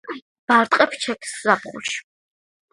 ბარტყებს 0.51 1.03
ჩეკს 1.05 1.37
ზაფხულში. 1.43 2.05